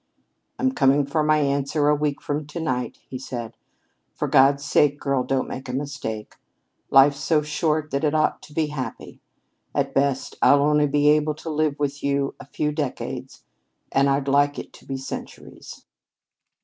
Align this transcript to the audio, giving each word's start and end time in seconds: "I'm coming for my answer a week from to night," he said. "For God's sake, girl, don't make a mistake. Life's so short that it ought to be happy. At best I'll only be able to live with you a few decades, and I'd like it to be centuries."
"I'm 0.57 0.71
coming 0.71 1.05
for 1.05 1.21
my 1.21 1.37
answer 1.37 1.87
a 1.87 1.93
week 1.93 2.21
from 2.23 2.47
to 2.47 2.59
night," 2.59 2.97
he 3.07 3.19
said. 3.19 3.55
"For 4.15 4.27
God's 4.27 4.65
sake, 4.65 4.99
girl, 4.99 5.23
don't 5.23 5.47
make 5.47 5.69
a 5.69 5.73
mistake. 5.73 6.37
Life's 6.89 7.19
so 7.19 7.43
short 7.43 7.91
that 7.91 8.03
it 8.03 8.15
ought 8.15 8.41
to 8.41 8.53
be 8.55 8.65
happy. 8.73 9.21
At 9.75 9.93
best 9.93 10.37
I'll 10.41 10.63
only 10.63 10.87
be 10.87 11.09
able 11.11 11.35
to 11.35 11.51
live 11.51 11.77
with 11.77 12.03
you 12.03 12.33
a 12.39 12.47
few 12.47 12.71
decades, 12.71 13.43
and 13.91 14.09
I'd 14.09 14.27
like 14.27 14.57
it 14.57 14.73
to 14.73 14.87
be 14.87 14.97
centuries." 14.97 15.85